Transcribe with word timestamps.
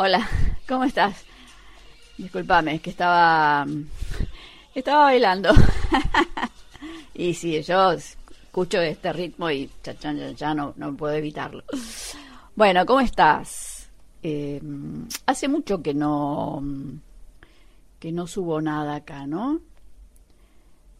Hola, 0.00 0.28
¿cómo 0.68 0.84
estás? 0.84 1.24
Disculpame, 2.16 2.76
es 2.76 2.80
que 2.80 2.90
estaba 2.90 3.66
estaba 4.72 5.02
bailando. 5.06 5.50
y 7.14 7.34
sí, 7.34 7.60
yo 7.64 7.90
escucho 7.90 8.80
este 8.80 9.12
ritmo 9.12 9.50
y 9.50 9.68
ya, 10.36 10.54
no, 10.54 10.72
no 10.76 10.96
puedo 10.96 11.14
evitarlo. 11.14 11.64
Bueno, 12.54 12.86
¿cómo 12.86 13.00
estás? 13.00 13.88
Eh, 14.22 14.62
hace 15.26 15.48
mucho 15.48 15.82
que 15.82 15.94
no 15.94 16.62
que 17.98 18.12
no 18.12 18.28
subo 18.28 18.60
nada 18.60 18.94
acá, 18.94 19.26
¿no? 19.26 19.60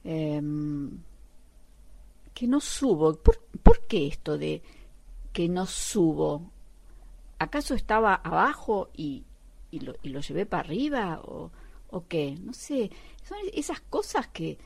Em, 0.03 0.91
que 2.35 2.49
no 2.49 2.59
subo. 2.61 3.15
¿Por, 3.15 3.39
¿Por 3.63 3.87
qué 3.87 4.09
esto 4.09 4.37
de 4.37 4.61
que 5.33 5.49
no 5.49 5.67
subo? 5.67 6.51
¿Acaso 7.39 7.75
estaba 7.75 8.15
abajo 8.15 8.91
y, 8.97 9.25
y, 9.71 9.81
lo, 9.81 9.95
y 10.03 10.09
lo 10.09 10.21
llevé 10.21 10.47
para 10.47 10.65
arriba? 10.65 11.21
¿O, 11.25 11.51
¿O 11.91 12.07
qué? 12.07 12.37
No 12.41 12.53
sé. 12.53 12.91
Son 13.23 13.39
esas 13.53 13.81
cosas 13.81 14.29
que, 14.29 14.59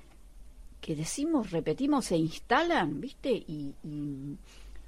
que 0.80 0.96
decimos, 0.96 1.50
repetimos, 1.50 2.06
se 2.06 2.16
instalan, 2.16 3.00
¿viste? 3.00 3.30
Y, 3.32 3.74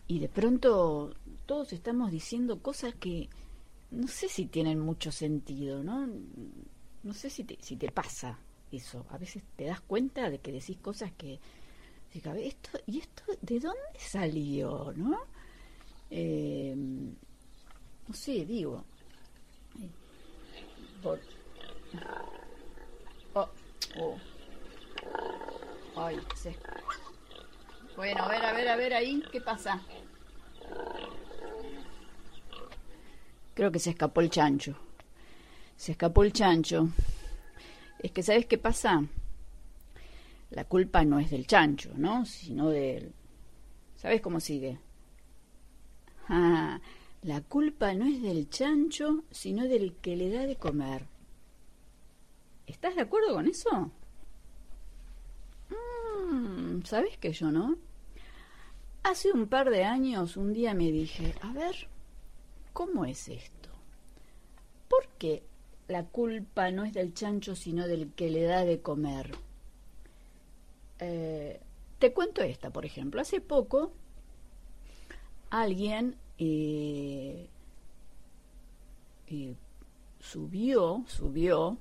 y, 0.09 0.19
de 0.19 0.29
pronto 0.29 1.15
todos 1.47 1.73
estamos 1.73 2.11
diciendo 2.11 2.61
cosas 2.61 2.95
que 2.95 3.29
no 3.91 4.09
sé 4.09 4.29
si 4.29 4.47
tienen 4.47 4.81
mucho 4.81 5.13
sentido, 5.13 5.85
¿no? 5.85 6.09
No 7.03 7.13
sé 7.13 7.31
si 7.31 7.45
te, 7.45 7.59
si 7.61 7.77
te 7.77 7.93
pasa 7.93 8.39
eso. 8.73 9.07
A 9.11 9.19
veces 9.19 9.45
te 9.57 9.65
das 9.65 9.81
cuenta 9.81 10.31
de 10.31 10.39
que 10.39 10.53
decís 10.53 10.79
cosas 10.79 11.13
que... 11.13 11.39
Esto, 12.15 12.71
¿Y 12.87 12.99
esto 13.01 13.25
de 13.43 13.59
dónde 13.59 13.99
salió, 13.99 14.93
no? 14.97 15.19
Eh, 16.11 16.77
no 18.09 18.15
sé, 18.15 18.45
digo. 18.45 18.85
Por... 21.03 21.21
Oh, 23.35 23.49
oh. 23.99 24.17
Ay, 25.97 26.19
se... 26.37 26.55
Bueno, 27.97 28.25
a 28.25 28.29
ver, 28.29 28.45
a 28.45 28.53
ver, 28.53 28.69
a 28.69 28.77
ver 28.77 28.95
ahí, 28.95 29.23
¿qué 29.31 29.41
pasa? 29.41 29.81
Creo 33.55 33.71
que 33.71 33.79
se 33.79 33.91
escapó 33.91 34.21
el 34.21 34.31
chancho. 34.31 34.77
Se 35.77 35.93
escapó 35.93 36.25
el 36.25 36.33
chancho. 36.33 36.89
Es 38.01 38.11
que, 38.11 38.23
¿sabes 38.23 38.47
qué 38.47 38.59
pasa? 38.59 39.05
La 40.51 40.65
culpa 40.65 41.05
no 41.05 41.21
es 41.21 41.31
del 41.31 41.47
chancho, 41.47 41.93
¿no? 41.97 42.25
Sino 42.27 42.71
del... 42.71 43.13
¿Sabes 43.97 44.21
cómo 44.21 44.41
sigue? 44.41 44.79
Ah, 46.29 46.81
la 47.25 47.41
culpa 47.41 47.95
no 47.95 48.05
es 48.05 48.21
del 48.21 48.51
chancho, 48.51 49.25
sino 49.31 49.65
del 49.65 49.97
que 49.97 50.15
le 50.15 50.31
da 50.31 50.43
de 50.43 50.57
comer. 50.57 51.07
¿Estás 52.67 52.97
de 52.97 53.01
acuerdo 53.01 53.33
con 53.33 53.49
eso? 53.49 53.91
Mm, 55.71 56.83
¿Sabes 56.85 57.17
que 57.17 57.33
yo 57.33 57.51
no? 57.51 57.79
Hace 59.03 59.33
un 59.33 59.49
par 59.49 59.71
de 59.71 59.85
años 59.85 60.37
un 60.37 60.53
día 60.53 60.75
me 60.75 60.93
dije, 60.93 61.35
a 61.41 61.55
ver, 61.55 61.89
¿cómo 62.75 63.07
es 63.07 63.29
esto? 63.29 63.71
¿Por 64.89 65.09
qué 65.19 65.43
la 65.89 66.05
culpa 66.05 66.71
no 66.73 66.85
es 66.85 66.93
del 66.93 67.15
chancho, 67.15 67.57
sino 67.57 67.89
del 67.89 68.13
que 68.13 68.29
le 68.29 68.43
da 68.43 68.67
de 68.67 68.83
comer? 68.83 69.35
Eh, 70.99 71.59
te 71.99 72.13
cuento 72.13 72.43
esta, 72.43 72.71
por 72.71 72.85
ejemplo. 72.85 73.23
Hace 73.23 73.41
poco 73.41 73.93
alguien 75.49 76.17
subió, 80.21 81.05
subió, 81.07 81.79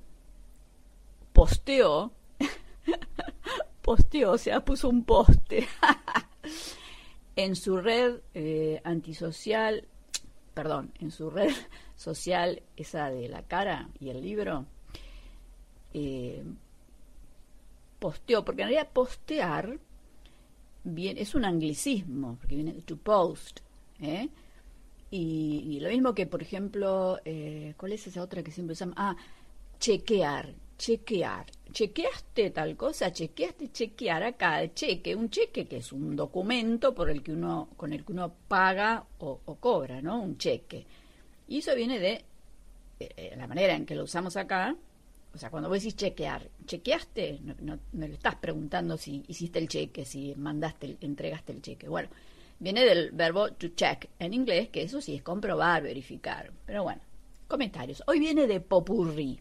posteó, 1.32 2.12
posteó, 3.82 4.32
o 4.32 4.38
sea, 4.38 4.64
puso 4.64 4.88
un 4.88 5.04
poste 5.04 5.66
en 7.36 7.56
su 7.56 7.76
red 7.78 8.20
eh, 8.34 8.80
antisocial, 8.84 9.88
perdón, 10.54 10.92
en 11.00 11.10
su 11.10 11.30
red 11.30 11.52
social, 11.96 12.62
esa 12.76 13.10
de 13.10 13.28
la 13.28 13.42
cara 13.42 13.88
y 13.98 14.10
el 14.10 14.22
libro, 14.22 14.66
eh, 15.92 16.44
posteó, 17.98 18.44
porque 18.44 18.62
en 18.62 18.68
realidad 18.68 18.92
postear 18.92 19.78
bien, 20.84 21.18
es 21.18 21.34
un 21.34 21.44
anglicismo, 21.44 22.36
porque 22.40 22.56
viene 22.56 22.72
to 22.82 22.96
post, 22.96 23.60
¿eh? 24.00 24.28
Y, 25.16 25.78
lo 25.78 25.90
mismo 25.90 26.12
que, 26.12 26.26
por 26.26 26.42
ejemplo, 26.42 27.20
eh, 27.24 27.74
¿cuál 27.76 27.92
es 27.92 28.04
esa 28.04 28.20
otra 28.20 28.42
que 28.42 28.50
siempre 28.50 28.72
usamos? 28.72 28.96
Ah, 28.98 29.16
chequear, 29.78 30.52
chequear. 30.76 31.46
¿Chequeaste 31.70 32.50
tal 32.50 32.76
cosa? 32.76 33.12
¿Chequeaste? 33.12 33.70
Chequear 33.70 34.24
acá, 34.24 34.74
cheque. 34.74 35.14
Un 35.14 35.30
cheque 35.30 35.66
que 35.66 35.76
es 35.76 35.92
un 35.92 36.16
documento 36.16 36.92
por 36.92 37.10
el 37.10 37.22
que 37.22 37.30
uno, 37.30 37.68
con 37.76 37.92
el 37.92 38.04
que 38.04 38.10
uno 38.10 38.32
paga 38.48 39.04
o, 39.18 39.38
cobra, 39.60 40.02
¿no? 40.02 40.20
Un 40.20 40.36
cheque. 40.36 40.84
Y 41.46 41.58
eso 41.58 41.76
viene 41.76 42.00
de 42.00 42.24
eh, 42.98 43.08
eh, 43.16 43.34
la 43.36 43.46
manera 43.46 43.76
en 43.76 43.86
que 43.86 43.94
lo 43.94 44.02
usamos 44.02 44.36
acá. 44.36 44.74
O 45.32 45.38
sea, 45.38 45.48
cuando 45.48 45.68
vos 45.68 45.78
decís 45.78 45.94
chequear, 45.94 46.48
¿chequeaste? 46.66 47.38
No, 47.60 47.78
le 47.92 48.14
estás 48.14 48.34
preguntando 48.34 48.96
si 48.96 49.22
hiciste 49.28 49.60
el 49.60 49.68
cheque, 49.68 50.04
si 50.04 50.34
mandaste, 50.34 50.96
entregaste 51.02 51.52
el 51.52 51.62
cheque. 51.62 51.88
Bueno, 51.88 52.08
Viene 52.64 52.82
del 52.82 53.10
verbo 53.10 53.52
to 53.52 53.68
check 53.76 54.08
en 54.18 54.32
inglés, 54.32 54.70
que 54.70 54.84
eso 54.84 54.98
sí 55.02 55.14
es 55.14 55.22
comprobar, 55.22 55.82
verificar. 55.82 56.50
Pero 56.64 56.82
bueno, 56.82 57.02
comentarios. 57.46 58.02
Hoy 58.06 58.18
viene 58.20 58.46
de 58.46 58.58
popurrí. 58.58 59.38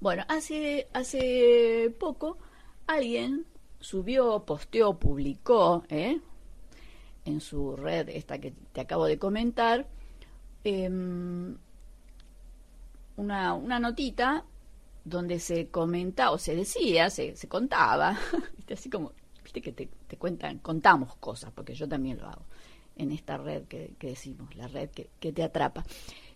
Bueno, 0.00 0.24
hace, 0.26 0.88
hace 0.94 1.94
poco 2.00 2.38
alguien 2.86 3.44
subió, 3.78 4.42
posteó, 4.46 4.98
publicó 4.98 5.84
¿eh? 5.90 6.18
en 7.26 7.40
su 7.42 7.76
red, 7.76 8.08
esta 8.08 8.38
que 8.38 8.54
te 8.72 8.80
acabo 8.80 9.04
de 9.04 9.18
comentar, 9.18 9.86
em, 10.64 11.58
una, 13.18 13.52
una 13.52 13.78
notita 13.78 14.46
donde 15.04 15.38
se 15.40 15.68
comentaba, 15.68 16.30
o 16.30 16.38
se 16.38 16.56
decía, 16.56 17.10
se, 17.10 17.36
se 17.36 17.48
contaba, 17.48 18.18
así 18.72 18.88
como 18.88 19.12
viste 19.52 19.60
que 19.60 19.72
te, 19.72 19.88
te, 20.06 20.16
cuentan, 20.16 20.58
contamos 20.58 21.16
cosas, 21.16 21.52
porque 21.52 21.74
yo 21.74 21.86
también 21.86 22.18
lo 22.18 22.26
hago 22.26 22.42
en 22.96 23.12
esta 23.12 23.36
red 23.36 23.64
que, 23.64 23.94
decimos, 24.00 24.54
la 24.56 24.66
red 24.68 24.90
que, 24.90 25.32
te 25.32 25.42
atrapa. 25.42 25.84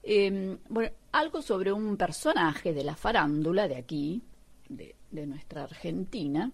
Em, 0.02 0.58
bueno, 0.68 0.90
algo 1.12 1.42
sobre 1.42 1.72
un 1.72 1.96
personaje 1.96 2.72
de 2.72 2.84
la 2.84 2.94
farándula 2.94 3.68
de 3.68 3.76
aquí, 3.76 4.22
de, 4.68 4.94
nuestra 5.26 5.64
Argentina, 5.64 6.52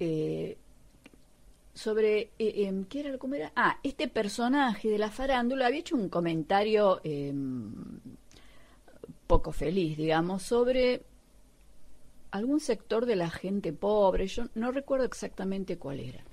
eh, 0.00 0.56
sobre, 1.72 2.30
eh, 2.38 2.66
em, 2.66 2.84
¿qué 2.84 3.00
era? 3.00 3.18
¿Cómo 3.18 3.34
era? 3.34 3.52
Ah, 3.54 3.78
este 3.82 4.08
personaje 4.08 4.88
de 4.90 4.98
la 4.98 5.10
farándula 5.10 5.66
había 5.66 5.80
hecho 5.80 5.96
un 5.96 6.08
comentario 6.08 7.00
em, 7.04 8.00
poco 9.26 9.52
feliz, 9.52 9.96
digamos, 9.96 10.42
sobre 10.42 11.02
algún 12.34 12.58
sector 12.58 13.06
de 13.06 13.14
la 13.14 13.30
gente 13.30 13.72
pobre, 13.72 14.26
yo 14.26 14.46
no 14.56 14.72
recuerdo 14.72 15.04
exactamente 15.04 15.78
cuál 15.78 16.00
era. 16.00 16.24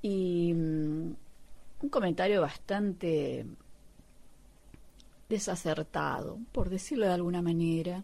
Y 0.00 0.54
mm, 0.54 1.14
un 1.82 1.88
comentario 1.90 2.40
bastante 2.40 3.44
desacertado, 5.28 6.38
por 6.52 6.70
decirlo 6.70 7.04
de 7.04 7.12
alguna 7.12 7.42
manera. 7.42 8.02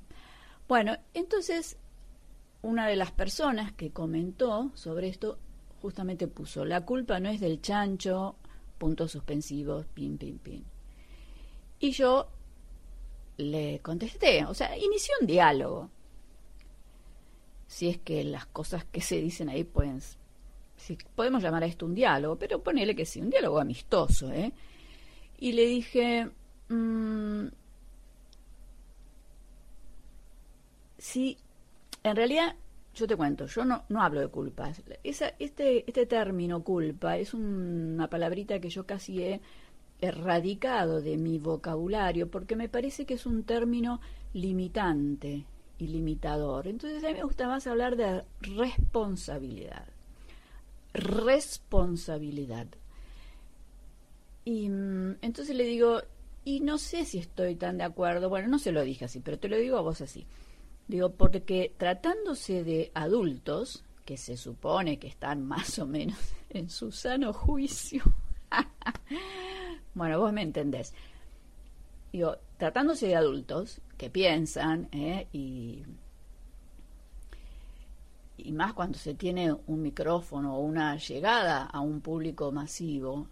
Bueno, 0.68 0.94
entonces 1.14 1.78
una 2.60 2.86
de 2.86 2.96
las 2.96 3.12
personas 3.12 3.72
que 3.72 3.90
comentó 3.90 4.72
sobre 4.74 5.08
esto 5.08 5.38
justamente 5.80 6.28
puso, 6.28 6.66
la 6.66 6.84
culpa 6.84 7.18
no 7.18 7.30
es 7.30 7.40
del 7.40 7.62
chancho, 7.62 8.36
puntos 8.76 9.12
suspensivos, 9.12 9.86
pin, 9.86 10.18
pin, 10.18 10.38
pin. 10.38 10.64
Y 11.78 11.92
yo 11.92 12.28
le 13.38 13.80
contesté, 13.80 14.44
o 14.44 14.52
sea, 14.52 14.76
inicié 14.76 15.14
un 15.18 15.26
diálogo 15.26 15.88
si 17.72 17.88
es 17.88 17.96
que 17.96 18.22
las 18.22 18.44
cosas 18.44 18.84
que 18.84 19.00
se 19.00 19.16
dicen 19.16 19.48
ahí 19.48 19.64
pueden, 19.64 19.98
si 20.76 20.98
podemos 21.14 21.42
llamar 21.42 21.62
a 21.62 21.66
esto 21.66 21.86
un 21.86 21.94
diálogo, 21.94 22.36
pero 22.36 22.62
ponele 22.62 22.94
que 22.94 23.06
sí, 23.06 23.18
un 23.18 23.30
diálogo 23.30 23.58
amistoso, 23.58 24.30
¿eh? 24.30 24.52
Y 25.38 25.52
le 25.52 25.64
dije, 25.64 26.28
mmm, 26.68 27.46
sí, 30.98 31.38
en 32.02 32.14
realidad, 32.14 32.56
yo 32.94 33.06
te 33.06 33.16
cuento, 33.16 33.46
yo 33.46 33.64
no, 33.64 33.84
no 33.88 34.02
hablo 34.02 34.20
de 34.20 34.28
culpas. 34.28 34.82
Esa, 35.02 35.28
este, 35.38 35.84
este 35.86 36.04
término 36.04 36.62
culpa 36.62 37.16
es 37.16 37.32
una 37.32 38.10
palabrita 38.10 38.60
que 38.60 38.68
yo 38.68 38.84
casi 38.84 39.22
he 39.22 39.40
erradicado 39.98 41.00
de 41.00 41.16
mi 41.16 41.38
vocabulario 41.38 42.30
porque 42.30 42.54
me 42.54 42.68
parece 42.68 43.06
que 43.06 43.14
es 43.14 43.24
un 43.24 43.44
término 43.44 43.98
limitante 44.34 45.46
limitador. 45.78 46.68
Entonces 46.68 47.02
a 47.04 47.08
mí 47.08 47.14
me 47.14 47.24
gusta 47.24 47.46
más 47.46 47.66
hablar 47.66 47.96
de 47.96 48.24
responsabilidad. 48.40 49.86
Responsabilidad. 50.92 52.66
Y 54.44 54.68
mm, 54.68 55.16
entonces 55.22 55.56
le 55.56 55.64
digo, 55.64 56.02
y 56.44 56.60
no 56.60 56.78
sé 56.78 57.04
si 57.04 57.18
estoy 57.18 57.54
tan 57.56 57.78
de 57.78 57.84
acuerdo, 57.84 58.28
bueno, 58.28 58.48
no 58.48 58.58
se 58.58 58.72
lo 58.72 58.82
dije 58.82 59.04
así, 59.04 59.20
pero 59.20 59.38
te 59.38 59.48
lo 59.48 59.56
digo 59.56 59.78
a 59.78 59.82
vos 59.82 60.00
así. 60.00 60.26
Digo, 60.88 61.10
porque 61.12 61.72
tratándose 61.76 62.64
de 62.64 62.90
adultos, 62.94 63.84
que 64.04 64.16
se 64.16 64.36
supone 64.36 64.98
que 64.98 65.06
están 65.06 65.46
más 65.46 65.78
o 65.78 65.86
menos 65.86 66.18
en 66.50 66.68
su 66.68 66.90
sano 66.90 67.32
juicio, 67.32 68.02
bueno, 69.94 70.18
vos 70.18 70.32
me 70.32 70.42
entendés. 70.42 70.92
Digo, 72.12 72.36
tratándose 72.58 73.06
de 73.06 73.16
adultos 73.16 73.80
que 74.02 74.10
piensan 74.10 74.88
¿eh? 74.90 75.28
y, 75.32 75.84
y 78.36 78.50
más 78.50 78.72
cuando 78.72 78.98
se 78.98 79.14
tiene 79.14 79.52
un 79.68 79.80
micrófono 79.80 80.56
o 80.56 80.58
una 80.58 80.96
llegada 80.96 81.66
a 81.66 81.78
un 81.78 82.00
público 82.00 82.50
masivo, 82.50 83.28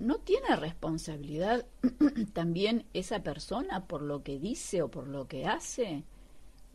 ¿No 0.00 0.18
tiene 0.18 0.54
responsabilidad 0.56 1.64
también 2.34 2.84
esa 2.92 3.22
persona 3.22 3.86
por 3.86 4.02
lo 4.02 4.22
que 4.22 4.38
dice 4.38 4.82
o 4.82 4.90
por 4.90 5.06
lo 5.06 5.28
que 5.28 5.46
hace? 5.46 6.02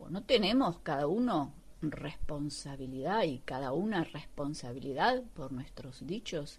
¿O 0.00 0.08
no 0.08 0.24
tenemos 0.24 0.78
cada 0.78 1.06
uno 1.06 1.52
responsabilidad 1.82 3.22
y 3.22 3.38
cada 3.38 3.72
una 3.72 4.02
responsabilidad 4.02 5.22
por 5.34 5.52
nuestros 5.52 6.04
dichos 6.06 6.58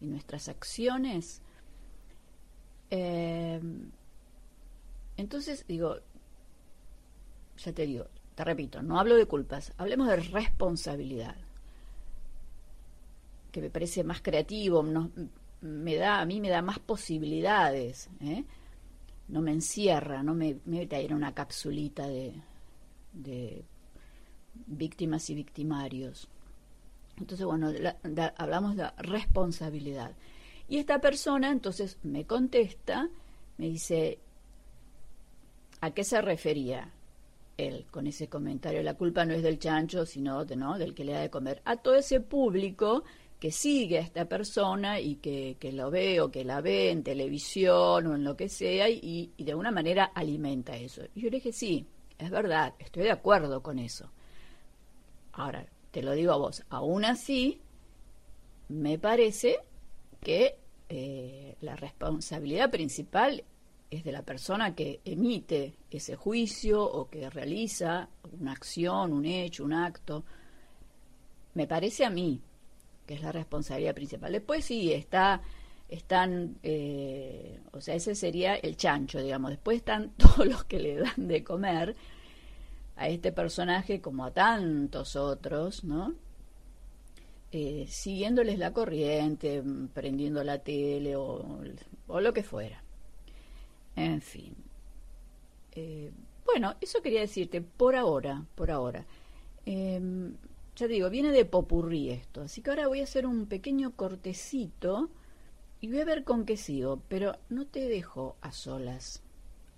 y 0.00 0.06
nuestras 0.06 0.48
acciones? 0.48 1.42
Em, 2.88 3.90
entonces, 5.16 5.66
digo, 5.66 5.96
ya 7.58 7.72
te 7.72 7.86
digo, 7.86 8.06
te 8.34 8.44
repito, 8.44 8.82
no 8.82 8.98
hablo 8.98 9.16
de 9.16 9.26
culpas, 9.26 9.72
hablemos 9.76 10.08
de 10.08 10.16
responsabilidad, 10.16 11.36
que 13.52 13.60
me 13.60 13.70
parece 13.70 14.02
más 14.02 14.20
creativo, 14.20 14.82
no, 14.82 15.10
me 15.60 15.96
da, 15.96 16.20
a 16.20 16.26
mí 16.26 16.40
me 16.40 16.50
da 16.50 16.62
más 16.62 16.78
posibilidades, 16.78 18.10
¿eh? 18.20 18.44
no 19.28 19.40
me 19.40 19.52
encierra, 19.52 20.22
no 20.22 20.34
me, 20.34 20.58
mete 20.64 20.96
ahí 20.96 21.06
en 21.06 21.14
una 21.14 21.34
capsulita 21.34 22.06
de, 22.06 22.34
de 23.12 23.64
víctimas 24.66 25.30
y 25.30 25.34
victimarios. 25.34 26.28
Entonces, 27.16 27.46
bueno, 27.46 27.72
hablamos 28.36 28.76
de 28.76 28.90
responsabilidad. 28.98 30.12
Y 30.68 30.78
esta 30.78 31.00
persona 31.00 31.50
entonces 31.52 31.98
me 32.02 32.26
contesta, 32.26 33.08
me 33.56 33.66
dice, 33.66 34.18
¿a 35.84 35.90
qué 35.90 36.02
se 36.02 36.22
refería 36.22 36.90
él 37.58 37.84
con 37.90 38.06
ese 38.06 38.26
comentario? 38.28 38.82
La 38.82 38.94
culpa 38.94 39.26
no 39.26 39.34
es 39.34 39.42
del 39.42 39.58
chancho, 39.58 40.06
sino 40.06 40.46
de, 40.46 40.56
¿no? 40.56 40.78
del 40.78 40.94
que 40.94 41.04
le 41.04 41.12
da 41.12 41.20
de 41.20 41.28
comer. 41.28 41.60
A 41.66 41.76
todo 41.76 41.96
ese 41.96 42.20
público 42.20 43.04
que 43.38 43.50
sigue 43.50 43.98
a 43.98 44.00
esta 44.00 44.24
persona 44.24 44.98
y 44.98 45.16
que, 45.16 45.58
lo 45.74 45.90
ve 45.90 46.22
o 46.22 46.30
que 46.30 46.42
la 46.42 46.62
ve 46.62 46.90
en 46.90 47.02
televisión 47.02 48.06
o 48.06 48.14
en 48.14 48.24
lo 48.24 48.34
que 48.34 48.48
sea 48.48 48.88
y, 48.88 49.30
de 49.36 49.50
alguna 49.50 49.72
manera 49.72 50.04
alimenta 50.04 50.74
eso. 50.74 51.02
Y 51.14 51.20
yo 51.20 51.28
le 51.28 51.36
dije, 51.36 51.52
sí, 51.52 51.86
es 52.18 52.30
verdad, 52.30 52.72
estoy 52.78 53.02
de 53.02 53.10
acuerdo 53.10 53.62
con 53.62 53.78
eso. 53.78 54.10
Ahora, 55.32 55.66
te 55.90 56.02
lo 56.02 56.12
digo 56.12 56.32
a 56.32 56.38
vos, 56.38 56.64
aún 56.70 57.04
así, 57.04 57.60
me 58.68 58.98
parece 58.98 59.58
que 60.22 60.56
eh, 60.88 61.56
la 61.60 61.76
responsabilidad 61.76 62.70
principal 62.70 63.44
es 63.96 64.04
de 64.04 64.12
la 64.12 64.22
persona 64.22 64.74
que 64.74 65.00
emite 65.04 65.74
ese 65.90 66.16
juicio 66.16 66.82
o 66.82 67.08
que 67.08 67.28
realiza 67.30 68.08
una 68.38 68.52
acción, 68.52 69.12
un 69.12 69.24
hecho, 69.24 69.64
un 69.64 69.72
acto. 69.72 70.24
Me 71.54 71.66
parece 71.66 72.04
a 72.04 72.10
mí, 72.10 72.40
que 73.06 73.14
es 73.14 73.22
la 73.22 73.32
responsabilidad 73.32 73.94
principal. 73.94 74.32
Después 74.32 74.64
sí, 74.64 74.92
está, 74.92 75.42
están, 75.88 76.58
eh, 76.62 77.60
o 77.72 77.80
sea, 77.80 77.94
ese 77.94 78.14
sería 78.14 78.56
el 78.56 78.76
chancho, 78.76 79.20
digamos. 79.20 79.50
Después 79.50 79.78
están 79.78 80.10
todos 80.16 80.46
los 80.46 80.64
que 80.64 80.80
le 80.80 80.96
dan 80.96 81.28
de 81.28 81.42
comer 81.44 81.96
a 82.96 83.08
este 83.08 83.32
personaje 83.32 84.00
como 84.00 84.24
a 84.24 84.30
tantos 84.32 85.16
otros, 85.16 85.84
¿no? 85.84 86.14
Eh, 87.50 87.86
siguiéndoles 87.88 88.58
la 88.58 88.72
corriente, 88.72 89.62
prendiendo 89.92 90.42
la 90.42 90.58
tele 90.58 91.16
o 91.16 91.60
lo 92.08 92.32
que 92.32 92.42
fuera. 92.42 92.83
En 93.96 94.20
fin. 94.20 94.54
Eh, 95.72 96.10
bueno, 96.44 96.74
eso 96.80 97.02
quería 97.02 97.20
decirte 97.20 97.60
por 97.60 97.96
ahora, 97.96 98.44
por 98.54 98.70
ahora. 98.70 99.04
Em, 99.66 100.34
ya 100.76 100.86
digo, 100.86 101.10
viene 101.10 101.30
de 101.30 101.44
popurrí 101.44 102.10
esto, 102.10 102.42
así 102.42 102.60
que 102.60 102.70
ahora 102.70 102.88
voy 102.88 103.00
a 103.00 103.04
hacer 103.04 103.26
un 103.26 103.46
pequeño 103.46 103.92
cortecito 103.96 105.08
y 105.80 105.88
voy 105.88 106.00
a 106.00 106.04
ver 106.04 106.24
con 106.24 106.44
qué 106.44 106.56
sigo, 106.56 107.00
pero 107.08 107.36
no 107.48 107.66
te 107.66 107.88
dejo 107.88 108.36
a 108.40 108.52
solas, 108.52 109.22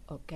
¿ok? 0.09 0.33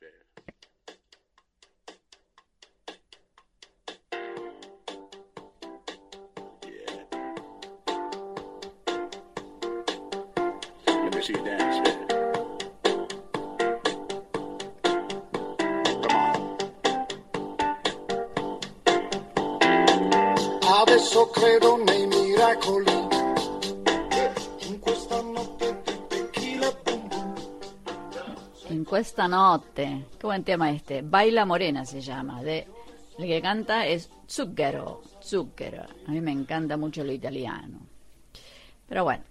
Yeah. 0.00 0.08
Let 10.86 11.14
me 11.14 11.22
see 11.22 11.32
you 11.34 11.44
dance, 11.44 11.88
Fair. 11.88 12.04
Adesso 20.80 21.28
credo 21.30 21.76
nei 21.76 22.06
miracoli 22.06 22.93
esta 28.96 29.28
noche. 29.28 30.06
Qué 30.18 30.26
buen 30.26 30.44
tema 30.44 30.70
este. 30.70 31.02
Baila 31.02 31.44
Morena 31.44 31.84
se 31.84 32.00
llama. 32.00 32.42
De, 32.42 32.66
el 33.18 33.26
que 33.26 33.42
canta 33.42 33.86
es 33.86 34.10
Zucchero. 34.28 35.02
Zucchero. 35.22 35.84
A 36.06 36.10
mí 36.10 36.20
me 36.20 36.32
encanta 36.32 36.76
mucho 36.76 37.04
lo 37.04 37.12
italiano. 37.12 37.80
Pero 38.88 39.04
bueno. 39.04 39.24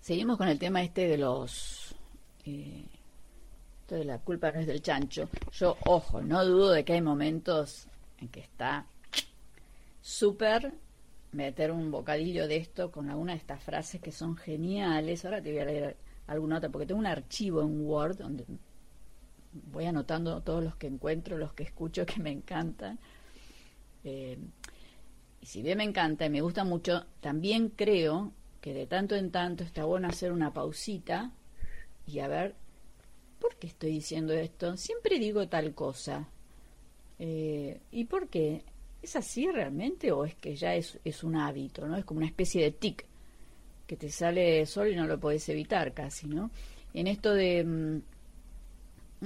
Seguimos 0.00 0.38
con 0.38 0.48
el 0.48 0.58
tema 0.58 0.82
este 0.82 1.06
de 1.06 1.18
los... 1.18 1.94
Eh, 2.46 2.84
de 3.88 4.04
la 4.04 4.18
culpa 4.18 4.52
no 4.52 4.60
es 4.60 4.66
del 4.66 4.82
chancho. 4.82 5.28
Yo, 5.52 5.76
ojo, 5.84 6.22
no 6.22 6.44
dudo 6.44 6.70
de 6.70 6.84
que 6.84 6.94
hay 6.94 7.02
momentos 7.02 7.86
en 8.20 8.28
que 8.28 8.40
está 8.40 8.86
súper 10.00 10.72
meter 11.32 11.70
un 11.70 11.90
bocadillo 11.90 12.48
de 12.48 12.56
esto 12.56 12.90
con 12.90 13.10
alguna 13.10 13.32
de 13.32 13.38
estas 13.38 13.62
frases 13.62 14.00
que 14.00 14.12
son 14.12 14.36
geniales. 14.36 15.24
Ahora 15.24 15.42
te 15.42 15.50
voy 15.50 15.60
a 15.60 15.64
leer 15.64 15.96
alguna 16.30 16.58
otra, 16.58 16.70
porque 16.70 16.86
tengo 16.86 17.00
un 17.00 17.06
archivo 17.06 17.60
en 17.62 17.84
Word 17.84 18.18
donde 18.18 18.44
voy 19.72 19.84
anotando 19.86 20.40
todos 20.42 20.62
los 20.62 20.76
que 20.76 20.86
encuentro, 20.86 21.36
los 21.36 21.52
que 21.52 21.64
escucho 21.64 22.06
que 22.06 22.20
me 22.20 22.30
encantan. 22.30 22.98
Eh, 24.04 24.38
y 25.40 25.46
si 25.46 25.62
bien 25.62 25.78
me 25.78 25.84
encanta 25.84 26.26
y 26.26 26.30
me 26.30 26.40
gusta 26.40 26.64
mucho, 26.64 27.04
también 27.20 27.70
creo 27.70 28.32
que 28.60 28.74
de 28.74 28.86
tanto 28.86 29.16
en 29.16 29.30
tanto 29.30 29.64
está 29.64 29.84
bueno 29.84 30.08
hacer 30.08 30.32
una 30.32 30.52
pausita 30.52 31.32
y 32.06 32.20
a 32.20 32.28
ver, 32.28 32.54
¿por 33.40 33.56
qué 33.56 33.66
estoy 33.66 33.90
diciendo 33.90 34.32
esto? 34.32 34.76
Siempre 34.76 35.18
digo 35.18 35.48
tal 35.48 35.74
cosa. 35.74 36.28
Eh, 37.18 37.80
¿Y 37.90 38.04
por 38.04 38.28
qué? 38.28 38.64
¿Es 39.02 39.16
así 39.16 39.50
realmente 39.50 40.12
o 40.12 40.24
es 40.24 40.34
que 40.36 40.54
ya 40.54 40.74
es, 40.74 40.98
es 41.04 41.24
un 41.24 41.36
hábito, 41.36 41.88
¿no? 41.88 41.96
Es 41.96 42.04
como 42.04 42.18
una 42.18 42.26
especie 42.26 42.62
de 42.62 42.70
tic 42.70 43.06
que 43.90 43.96
te 43.96 44.08
sale 44.08 44.64
sol 44.66 44.86
y 44.86 44.94
no 44.94 45.04
lo 45.08 45.18
podés 45.18 45.48
evitar 45.48 45.92
casi, 45.92 46.28
¿no? 46.28 46.52
En 46.94 47.08
esto 47.08 47.34
de 47.34 47.64
mm, 47.64 48.02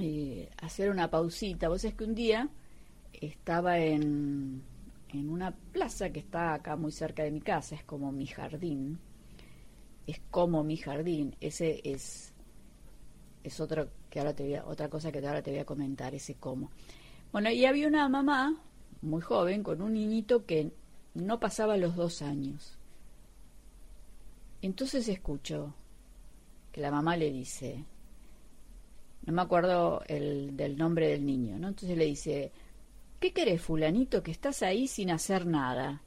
eh, 0.00 0.48
hacer 0.62 0.88
una 0.88 1.10
pausita, 1.10 1.68
vos 1.68 1.84
es 1.84 1.92
que 1.92 2.04
un 2.04 2.14
día 2.14 2.48
estaba 3.12 3.78
en, 3.78 4.62
en 5.10 5.28
una 5.28 5.50
plaza 5.50 6.08
que 6.08 6.20
está 6.20 6.54
acá 6.54 6.76
muy 6.76 6.92
cerca 6.92 7.24
de 7.24 7.30
mi 7.30 7.42
casa, 7.42 7.74
es 7.74 7.84
como 7.84 8.10
mi 8.10 8.26
jardín, 8.26 8.98
es 10.06 10.22
como 10.30 10.64
mi 10.64 10.78
jardín, 10.78 11.36
ese 11.42 11.82
es 11.84 12.32
es 13.42 13.60
otro 13.60 13.90
que 14.08 14.18
ahora 14.18 14.34
te 14.34 14.44
voy 14.44 14.56
otra 14.64 14.88
cosa 14.88 15.12
que 15.12 15.18
ahora 15.18 15.42
te 15.42 15.50
voy 15.50 15.60
a 15.60 15.66
comentar, 15.66 16.14
ese 16.14 16.36
cómo. 16.36 16.70
Bueno, 17.32 17.50
y 17.50 17.66
había 17.66 17.86
una 17.86 18.08
mamá 18.08 18.56
muy 19.02 19.20
joven 19.20 19.62
con 19.62 19.82
un 19.82 19.92
niñito 19.92 20.46
que 20.46 20.72
no 21.12 21.38
pasaba 21.38 21.76
los 21.76 21.96
dos 21.96 22.22
años. 22.22 22.78
Entonces 24.64 25.06
escucho, 25.08 25.74
que 26.72 26.80
la 26.80 26.90
mamá 26.90 27.18
le 27.18 27.30
dice, 27.30 27.84
no 29.26 29.34
me 29.34 29.42
acuerdo 29.42 30.02
el, 30.06 30.56
del 30.56 30.78
nombre 30.78 31.08
del 31.08 31.26
niño, 31.26 31.58
¿no? 31.58 31.68
Entonces 31.68 31.98
le 31.98 32.06
dice, 32.06 32.50
¿qué 33.20 33.34
querés, 33.34 33.60
fulanito, 33.60 34.22
que 34.22 34.30
estás 34.30 34.62
ahí 34.62 34.88
sin 34.88 35.10
hacer 35.10 35.44
nada? 35.44 36.00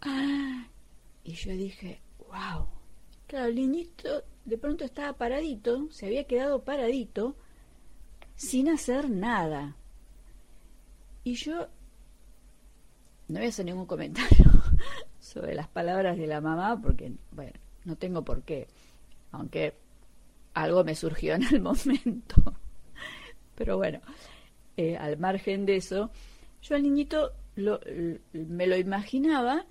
Ah, 0.00 0.66
y 1.24 1.32
yo 1.34 1.52
dije, 1.52 2.00
wow. 2.20 2.66
Claro, 3.26 3.48
el 3.48 3.56
niñito 3.56 4.24
de 4.46 4.56
pronto 4.56 4.86
estaba 4.86 5.12
paradito, 5.12 5.86
se 5.90 6.06
había 6.06 6.24
quedado 6.24 6.64
paradito, 6.64 7.36
sin 8.34 8.70
hacer 8.70 9.10
nada. 9.10 9.76
Y 11.22 11.34
yo 11.34 11.68
no 13.28 13.40
voy 13.40 13.44
a 13.44 13.48
hacer 13.50 13.66
ningún 13.66 13.84
comentario 13.84 14.46
sobre 15.20 15.54
las 15.54 15.68
palabras 15.68 16.16
de 16.16 16.26
la 16.26 16.40
mamá, 16.40 16.80
porque, 16.80 17.12
bueno, 17.30 17.52
no 17.84 17.96
tengo 17.96 18.24
por 18.24 18.42
qué, 18.42 18.68
aunque 19.32 19.74
algo 20.54 20.84
me 20.84 20.94
surgió 20.94 21.34
en 21.34 21.42
el 21.44 21.60
momento. 21.60 22.54
Pero 23.54 23.76
bueno, 23.76 24.00
eh, 24.76 24.96
al 24.96 25.18
margen 25.18 25.66
de 25.66 25.76
eso, 25.76 26.10
yo 26.62 26.76
al 26.76 26.82
niñito 26.82 27.32
me 28.32 28.66
lo 28.66 28.76
imaginaba 28.76 29.66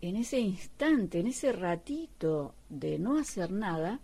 en 0.00 0.16
ese 0.16 0.40
instante, 0.40 1.20
en 1.20 1.26
ese 1.26 1.52
ratito 1.52 2.54
de 2.68 2.98
no 2.98 3.18
hacer 3.18 3.52
nada, 3.52 4.00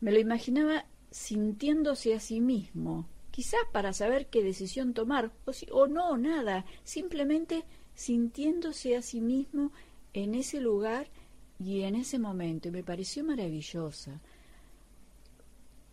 me 0.00 0.12
lo 0.12 0.18
imaginaba 0.18 0.86
sintiéndose 1.10 2.14
a 2.14 2.20
sí 2.20 2.40
mismo, 2.40 3.06
quizás 3.30 3.60
para 3.72 3.92
saber 3.92 4.26
qué 4.28 4.42
decisión 4.42 4.94
tomar, 4.94 5.30
o, 5.44 5.52
si, 5.52 5.66
o 5.70 5.86
no, 5.86 6.16
nada, 6.16 6.64
simplemente 6.82 7.64
sintiéndose 7.94 8.96
a 8.96 9.02
sí 9.02 9.20
mismo 9.20 9.72
en 10.14 10.34
ese 10.34 10.60
lugar 10.60 11.08
y 11.64 11.82
en 11.82 11.94
ese 11.94 12.18
momento. 12.18 12.68
Y 12.68 12.70
me 12.70 12.82
pareció 12.82 13.24
maravillosa. 13.24 14.20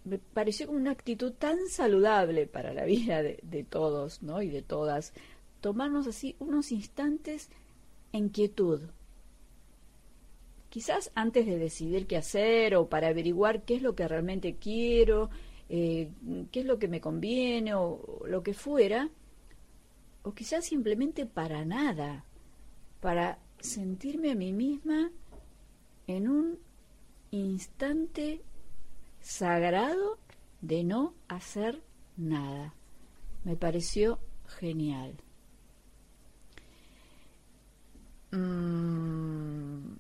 Me 0.04 0.18
pareció 0.18 0.68
como 0.68 0.80
una 0.80 0.92
actitud 0.92 1.32
tan 1.32 1.58
saludable 1.70 2.46
para 2.48 2.74
la 2.74 2.86
vida 2.86 3.22
de, 3.24 3.66
todos 3.70 4.22
¿no? 4.22 4.42
y 4.42 4.50
de 4.50 4.62
todas. 4.62 5.14
Tomarnos 5.62 6.08
así 6.08 6.36
unos 6.40 6.72
instantes 6.72 7.50
en 8.12 8.30
quietud, 8.30 8.82
quizás 10.70 11.12
antes 11.16 11.46
de 11.46 11.58
decidir 11.58 12.08
qué 12.08 12.18
hacer 12.18 12.76
o 12.76 12.90
para 12.90 13.10
averiguar 13.10 13.62
qué 13.64 13.76
es 13.76 13.82
lo 13.82 13.96
que 13.96 14.08
realmente 14.08 14.56
quiero, 14.56 15.30
eh, 15.70 16.10
qué 16.52 16.62
es 16.62 16.66
lo 16.66 16.80
que 16.80 16.88
me 16.88 17.00
conviene 17.00 17.76
o 17.76 18.24
lo 18.26 18.42
que 18.42 18.54
fuera, 18.54 19.10
o 20.24 20.34
quizás 20.34 20.66
simplemente 20.66 21.26
para 21.26 21.64
nada, 21.64 22.26
para 23.00 23.38
sentirme 23.60 24.32
a 24.32 24.36
mí 24.36 24.52
misma 24.52 25.12
en 26.16 26.28
un 26.28 26.60
instante 27.32 28.42
sagrado 29.22 30.18
de 30.62 30.84
no 30.84 31.14
hacer 31.28 31.82
nada. 32.18 32.74
Me 33.44 33.56
pareció 33.56 34.20
genial. 34.60 35.16
Mm, 38.32 39.92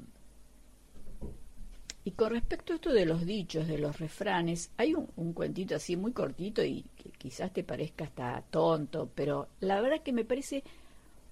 y 2.03 2.11
con 2.11 2.31
respecto 2.31 2.73
a 2.73 2.75
esto 2.77 2.91
de 2.91 3.05
los 3.05 3.25
dichos, 3.25 3.67
de 3.67 3.77
los 3.77 3.99
refranes, 3.99 4.71
hay 4.77 4.95
un, 4.95 5.33
cuentito 5.33 5.75
así 5.75 5.95
muy 5.95 6.13
cortito 6.13 6.63
y 6.63 6.83
que 6.95 7.09
quizás 7.11 7.53
te 7.53 7.63
parezca 7.63 8.05
hasta 8.05 8.41
tonto, 8.49 9.09
pero 9.13 9.49
la 9.59 9.81
verdad 9.81 10.01
que 10.01 10.13
me 10.13 10.25
parece 10.25 10.63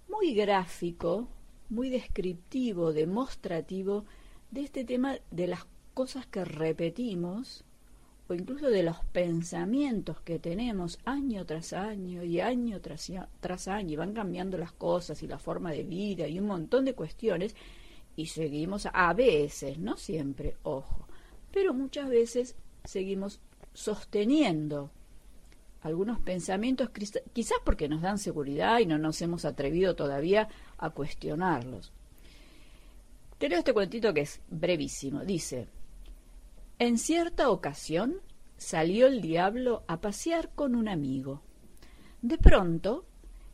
muy 0.07 0.33
gráfico, 0.33 1.27
muy 1.69 1.89
descriptivo, 1.89 2.93
demostrativo 2.93 4.05
de 4.51 4.61
este 4.61 4.83
tema 4.83 5.17
de 5.31 5.47
las 5.47 5.65
cosas 5.93 6.25
que 6.25 6.45
repetimos 6.45 7.63
o 8.27 8.33
incluso 8.33 8.69
de 8.69 8.83
los 8.83 8.97
pensamientos 9.11 10.21
que 10.21 10.39
tenemos 10.39 10.99
año 11.03 11.45
tras 11.45 11.73
año 11.73 12.23
y 12.23 12.39
año 12.39 12.79
tras, 12.79 13.11
tras 13.39 13.67
año 13.67 13.93
y 13.93 13.95
van 13.95 14.13
cambiando 14.13 14.57
las 14.57 14.71
cosas 14.71 15.23
y 15.23 15.27
la 15.27 15.39
forma 15.39 15.71
de 15.71 15.83
vida 15.83 16.27
y 16.27 16.39
un 16.39 16.47
montón 16.47 16.85
de 16.85 16.93
cuestiones 16.93 17.55
y 18.15 18.27
seguimos 18.27 18.87
a 18.91 19.13
veces, 19.13 19.79
no 19.79 19.97
siempre, 19.97 20.57
ojo, 20.63 21.07
pero 21.51 21.73
muchas 21.73 22.09
veces 22.09 22.55
seguimos 22.83 23.39
sosteniendo 23.73 24.91
algunos 25.81 26.19
pensamientos, 26.19 26.89
quizás 27.33 27.57
porque 27.63 27.87
nos 27.87 28.01
dan 28.01 28.17
seguridad 28.17 28.79
y 28.79 28.85
no 28.85 28.97
nos 28.97 29.21
hemos 29.21 29.45
atrevido 29.45 29.95
todavía 29.95 30.49
a 30.77 30.89
cuestionarlos. 30.89 31.93
Te 33.39 33.47
leo 33.47 33.59
este 33.59 33.73
cuentito 33.73 34.13
que 34.13 34.21
es 34.21 34.41
brevísimo. 34.49 35.23
Dice, 35.23 35.69
en 36.77 36.97
cierta 36.97 37.49
ocasión 37.49 38.21
salió 38.57 39.07
el 39.07 39.21
diablo 39.21 39.83
a 39.87 40.01
pasear 40.01 40.53
con 40.53 40.75
un 40.75 40.89
amigo. 40.89 41.41
De 42.21 42.37
pronto 42.37 43.05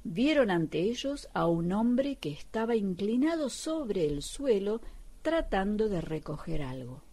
vieron 0.04 0.50
ante 0.50 0.80
ellos 0.80 1.30
a 1.36 1.46
un 1.46 1.72
hombre 1.72 2.16
que 2.16 2.32
estaba 2.32 2.76
inclinado 2.76 3.50
sobre 3.50 4.08
el 4.08 4.24
suelo 4.24 4.82
tratando 5.22 5.88
de 5.88 6.02
recoger 6.02 6.64
algo. 6.64 7.04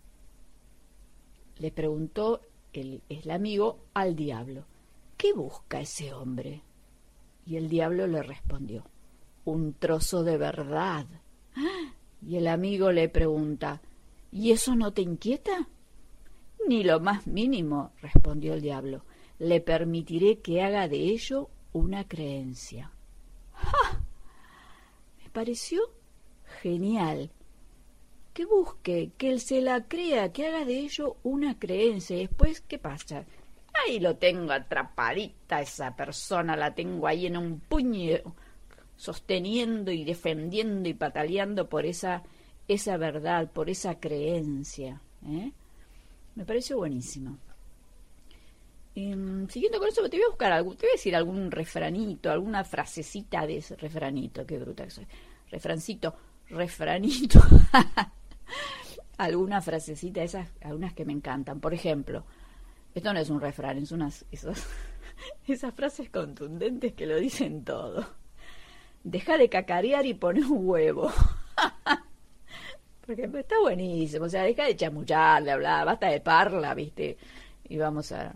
Le 1.58 1.72
preguntó 1.72 2.40
el, 2.72 3.02
el 3.10 3.30
amigo 3.30 3.84
al 3.92 4.16
diablo, 4.16 4.64
¿qué 5.18 5.34
busca 5.34 5.82
ese 5.82 6.14
hombre? 6.14 6.62
Y 7.44 7.56
el 7.56 7.68
diablo 7.68 8.06
le 8.06 8.22
respondió, 8.22 8.86
un 9.44 9.74
trozo 9.74 10.24
de 10.24 10.38
verdad. 10.38 11.06
Y 12.26 12.36
el 12.36 12.46
amigo 12.46 12.92
le 12.92 13.08
pregunta, 13.08 13.80
¿y 14.30 14.52
eso 14.52 14.76
no 14.76 14.92
te 14.92 15.02
inquieta? 15.02 15.68
Ni 16.68 16.84
lo 16.84 17.00
más 17.00 17.26
mínimo, 17.26 17.92
respondió 18.00 18.54
el 18.54 18.62
diablo. 18.62 19.04
Le 19.38 19.60
permitiré 19.60 20.38
que 20.38 20.62
haga 20.62 20.88
de 20.88 20.98
ello 20.98 21.50
una 21.72 22.06
creencia. 22.06 22.92
¡Ja! 23.52 24.00
Me 25.22 25.30
pareció 25.30 25.82
genial. 26.62 27.30
Que 28.32 28.46
busque, 28.46 29.10
que 29.18 29.30
él 29.30 29.40
se 29.40 29.60
la 29.60 29.88
crea, 29.88 30.32
que 30.32 30.46
haga 30.46 30.64
de 30.64 30.78
ello 30.78 31.16
una 31.22 31.58
creencia. 31.58 32.16
Y 32.16 32.26
después, 32.26 32.60
¿qué 32.60 32.78
pasa? 32.78 33.24
Ahí 33.74 33.98
lo 33.98 34.16
tengo 34.16 34.52
atrapadita, 34.52 35.60
esa 35.60 35.96
persona 35.96 36.56
la 36.56 36.74
tengo 36.74 37.06
ahí 37.06 37.26
en 37.26 37.36
un 37.36 37.58
puño, 37.58 38.18
sosteniendo 39.02 39.90
y 39.90 40.04
defendiendo 40.04 40.88
y 40.88 40.94
pataleando 40.94 41.68
por 41.68 41.86
esa, 41.86 42.22
esa 42.68 42.96
verdad, 42.96 43.50
por 43.50 43.68
esa 43.68 43.98
creencia. 43.98 45.00
¿eh? 45.26 45.50
Me 46.36 46.44
pareció 46.44 46.76
buenísimo. 46.76 47.36
Em, 48.94 49.48
siguiendo 49.48 49.80
con 49.80 49.88
eso, 49.88 50.08
te 50.08 50.18
voy 50.18 50.24
a 50.24 50.28
buscar 50.28 50.52
algo, 50.52 50.76
te 50.76 50.86
voy 50.86 50.90
a 50.90 50.98
decir 50.98 51.16
algún 51.16 51.50
refranito, 51.50 52.30
alguna 52.30 52.62
frasecita 52.62 53.44
de 53.44 53.56
ese 53.56 53.74
refranito, 53.74 54.46
qué 54.46 54.56
bruta 54.56 54.84
que 54.84 54.90
soy. 54.90 55.06
Refrancito, 55.50 56.14
refranito. 56.50 57.40
alguna 59.18 59.60
frasecita, 59.60 60.22
esas, 60.22 60.48
algunas 60.60 60.94
que 60.94 61.04
me 61.04 61.12
encantan. 61.12 61.58
Por 61.58 61.74
ejemplo, 61.74 62.24
esto 62.94 63.12
no 63.12 63.18
es 63.18 63.30
un 63.30 63.40
refrán, 63.40 63.78
es 63.78 63.90
unas 63.90 64.26
esas, 64.30 64.64
esas 65.48 65.74
frases 65.74 66.08
contundentes 66.08 66.92
que 66.92 67.06
lo 67.06 67.16
dicen 67.16 67.64
todo. 67.64 68.21
Deja 69.04 69.36
de 69.36 69.48
cacarear 69.48 70.06
y 70.06 70.14
pone 70.14 70.44
un 70.44 70.66
huevo. 70.66 71.10
Porque 73.06 73.24
está 73.24 73.58
buenísimo, 73.60 74.26
o 74.26 74.28
sea, 74.28 74.44
deja 74.44 74.64
de 74.64 74.76
chamuchar, 74.76 75.42
de 75.42 75.50
hablar, 75.50 75.84
basta 75.84 76.08
de 76.08 76.20
parla, 76.20 76.72
¿viste? 76.72 77.16
Y 77.68 77.76
vamos 77.76 78.12
a, 78.12 78.32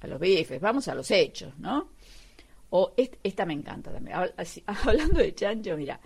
a 0.00 0.06
los 0.06 0.20
bifes, 0.20 0.60
vamos 0.60 0.88
a 0.88 0.94
los 0.94 1.10
hechos, 1.10 1.58
¿no? 1.58 1.88
O 2.70 2.92
esta 2.96 3.46
me 3.46 3.54
encanta 3.54 3.90
también. 3.90 4.16
Hablando 4.66 5.20
de 5.20 5.34
chancho, 5.34 5.76
mira, 5.76 5.98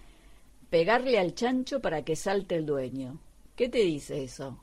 pegarle 0.70 1.18
al 1.18 1.34
chancho 1.34 1.80
para 1.80 2.04
que 2.04 2.14
salte 2.14 2.54
el 2.54 2.66
dueño. 2.66 3.18
¿Qué 3.56 3.68
te 3.68 3.78
dice 3.78 4.22
eso? 4.22 4.62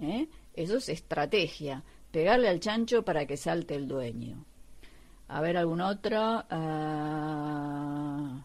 ¿Eh? 0.00 0.28
Eso 0.52 0.78
es 0.78 0.88
estrategia. 0.88 1.84
Pegarle 2.10 2.48
al 2.48 2.58
chancho 2.60 3.04
para 3.04 3.26
que 3.26 3.36
salte 3.36 3.74
el 3.76 3.86
dueño. 3.86 4.44
A 5.28 5.40
ver, 5.40 5.56
algún 5.56 5.80
otro. 5.80 6.44
Uh... 6.50 8.40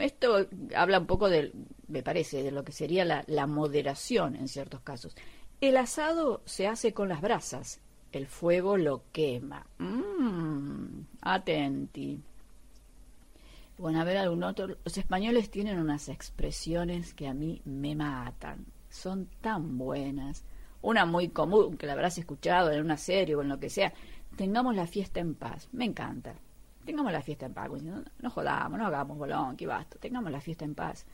esto 0.00 0.46
habla 0.74 0.98
un 0.98 1.06
poco 1.06 1.28
de, 1.28 1.52
me 1.88 2.02
parece, 2.02 2.42
de 2.42 2.50
lo 2.50 2.64
que 2.64 2.72
sería 2.72 3.04
la, 3.04 3.46
moderación 3.46 4.36
en 4.36 4.48
ciertos 4.48 4.80
casos. 4.80 5.14
El 5.60 5.76
asado 5.76 6.42
se 6.44 6.66
hace 6.66 6.92
con 6.92 7.08
las 7.08 7.20
brasas, 7.20 7.80
el 8.12 8.26
fuego 8.26 8.76
lo 8.76 9.02
quema. 9.12 9.66
Mmm, 9.78 11.00
atenti. 11.20 12.20
Bueno, 13.76 14.00
a 14.00 14.04
ver 14.04 14.16
algún 14.16 14.42
otro. 14.42 14.76
Los 14.84 14.98
españoles 14.98 15.50
tienen 15.50 15.78
unas 15.78 16.08
expresiones 16.08 17.14
que 17.14 17.28
a 17.28 17.34
mí 17.34 17.60
me 17.64 17.94
matan. 17.94 18.66
Son 18.90 19.28
tan 19.40 19.78
buenas. 19.78 20.44
Una 20.82 21.06
muy 21.06 21.28
común, 21.28 21.76
que 21.76 21.86
la 21.86 21.92
habrás 21.92 22.18
escuchado 22.18 22.70
en 22.70 22.80
una 22.80 22.96
serie 22.96 23.34
o 23.34 23.42
en 23.42 23.48
lo 23.48 23.60
que 23.60 23.70
sea. 23.70 23.92
Tengamos 24.36 24.74
la 24.74 24.86
fiesta 24.86 25.20
en 25.20 25.34
paz. 25.34 25.68
Me 25.72 25.84
encanta. 25.84 26.34
Tengamos 26.88 27.12
la 27.12 27.20
fiesta 27.20 27.44
en 27.44 27.52
paz. 27.52 27.68
No, 28.22 28.30
jodamos, 28.30 28.78
no 28.78 28.86
hagamos 28.86 29.18
bolón, 29.18 29.56
que 29.58 29.66
basta. 29.66 29.98
Tengamos 29.98 30.32
la 30.32 30.40
fiesta 30.40 30.64
en 30.64 30.74
paz. 30.74 31.04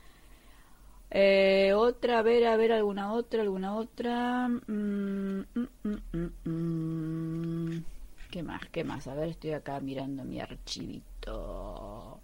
Eh, 1.10 1.72
otra, 1.74 2.20
a 2.20 2.22
ver, 2.22 2.46
a 2.46 2.56
ver, 2.56 2.70
alguna 2.72 3.12
otra, 3.12 3.42
alguna 3.42 3.74
otra. 3.74 4.48
Mm, 4.48 5.40
mm, 5.54 6.48
mm. 6.48 7.84
¿Qué 8.30 8.42
más? 8.44 8.62
¿Qué 8.70 8.84
más? 8.84 9.06
A 9.08 9.14
ver, 9.14 9.28
estoy 9.30 9.50
acá 9.52 9.80
mirando 9.80 10.24
mi 10.24 10.40
archivito. 10.40 12.20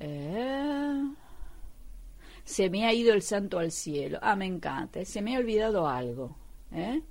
Eh, 0.00 1.02
Se 2.44 2.70
me 2.70 2.86
ha 2.86 2.92
ido 2.92 3.12
el 3.14 3.22
santo 3.22 3.58
al 3.58 3.70
cielo. 3.72 4.18
Ah, 4.22 4.36
me 4.36 4.46
encanta. 4.46 5.04
Se 5.04 5.22
me 5.22 5.36
ha 5.36 5.38
olvidado 5.40 5.86
algo. 5.88 6.36
¿eh? 6.72 7.02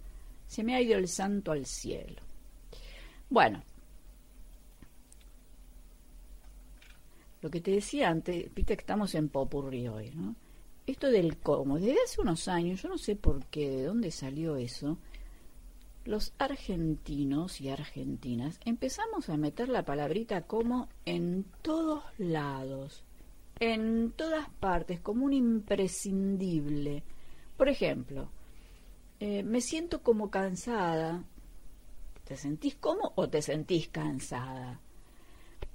Se 0.47 0.63
me 0.63 0.75
ha 0.75 0.81
ido 0.81 0.97
el 0.97 1.07
santo 1.07 1.51
al 1.51 1.65
cielo. 1.65 2.21
Bueno. 3.29 3.61
Lo 7.41 7.49
que 7.49 7.61
te 7.61 7.71
decía 7.71 8.09
antes, 8.09 8.53
viste 8.53 8.75
que 8.75 8.81
estamos 8.81 9.13
en 9.15 9.29
Popurrí 9.29 9.87
hoy, 9.87 10.11
¿no? 10.15 10.35
Esto 10.85 11.07
del 11.07 11.37
cómo, 11.37 11.79
desde 11.79 12.01
hace 12.03 12.21
unos 12.21 12.47
años, 12.47 12.81
yo 12.81 12.89
no 12.89 12.97
sé 12.97 13.15
por 13.15 13.45
qué, 13.45 13.69
de 13.69 13.83
dónde 13.83 14.09
salió 14.09 14.55
eso, 14.55 14.97
los 16.07 16.33
argentinos 16.37 17.59
y 17.59 17.69
argentinas 17.69 18.59
empezamos 18.63 19.27
a 19.29 19.35
meter 19.35 19.67
la 19.67 19.83
palabrita 19.83 20.43
como 20.43 20.87
en 21.05 21.45
todos 21.61 22.01
lados, 22.17 23.03
en 23.59 24.11
todas 24.11 24.49
partes, 24.61 25.01
como 25.01 25.25
un 25.25 25.33
imprescindible. 25.33 27.03
Por 27.57 27.67
ejemplo, 27.67 28.29
eh, 29.19 29.43
me 29.43 29.59
siento 29.59 30.01
como 30.01 30.29
cansada. 30.31 31.23
¿Te 32.23 32.37
sentís 32.37 32.75
como 32.75 33.11
o 33.15 33.27
te 33.27 33.41
sentís 33.41 33.89
cansada? 33.89 34.79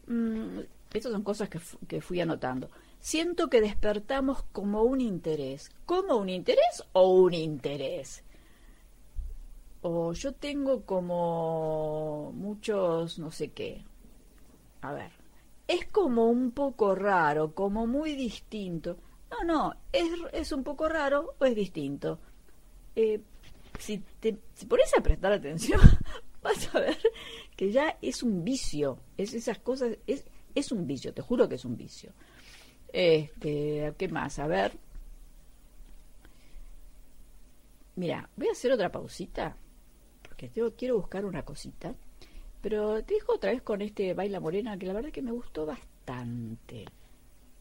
Mm, 0.07 0.61
estas 0.92 1.12
son 1.12 1.22
cosas 1.22 1.49
que, 1.49 1.61
que 1.88 2.00
fui 2.00 2.20
anotando. 2.20 2.70
Siento 3.00 3.49
que 3.49 3.61
despertamos 3.61 4.44
como 4.52 4.82
un 4.82 5.00
interés. 5.00 5.70
¿Como 5.87 6.16
un 6.16 6.28
interés 6.28 6.84
o 6.92 7.08
un 7.08 7.34
interés? 7.34 8.22
O 9.80 10.12
yo 10.12 10.32
tengo 10.32 10.82
como 10.82 12.32
muchos, 12.32 13.18
no 13.18 13.30
sé 13.32 13.50
qué. 13.50 13.84
A 14.82 14.92
ver, 14.92 15.11
es 15.66 15.87
como 15.87 16.28
un 16.28 16.52
poco 16.52 16.94
raro, 16.94 17.54
como 17.54 17.87
muy 17.87 18.14
distinto. 18.14 18.96
No, 19.30 19.44
no, 19.44 19.75
es, 19.92 20.06
es 20.32 20.52
un 20.52 20.62
poco 20.62 20.88
raro 20.88 21.34
o 21.38 21.44
es 21.44 21.54
distinto. 21.54 22.18
Eh, 22.94 23.20
si 23.78 23.99
te 24.20 24.38
si 24.54 24.66
pones 24.66 24.92
a 24.96 25.02
prestar 25.02 25.32
atención, 25.32 25.80
vas 26.42 26.72
a 26.75 26.80
ver 26.80 26.99
que 27.56 27.72
ya 27.72 27.96
es 28.02 28.22
un 28.22 28.44
vicio. 28.44 28.99
Es 29.16 29.34
esas 29.34 29.58
cosas, 29.58 29.96
es 30.54 30.73
un 30.73 30.87
vicio, 30.87 31.12
te 31.12 31.23
juro 31.23 31.49
que 31.49 31.56
es 31.56 31.64
un 31.64 31.76
vicio. 31.76 32.12
Este, 32.92 33.94
¿qué 33.97 34.09
más? 34.09 34.38
A 34.38 34.47
ver. 34.47 34.73
Mira, 37.97 38.28
voy 38.37 38.49
a 38.49 38.52
hacer 38.52 38.73
otra 38.73 38.90
pausita, 38.90 39.56
porque 40.23 40.49
tengo, 40.49 40.73
quiero 40.75 40.97
buscar 40.97 41.25
una 41.25 41.44
cosita. 41.44 41.94
Pero 42.62 43.02
te 43.04 43.14
dejo 43.14 43.35
otra 43.35 43.50
vez 43.50 43.62
con 43.62 43.82
este 43.82 44.14
Baila 44.14 44.40
Morena, 44.40 44.78
que 44.78 44.87
la 44.87 44.92
verdad 44.92 45.11
que 45.11 45.21
me 45.23 45.32
gustó 45.32 45.66
bastante. 45.66 46.87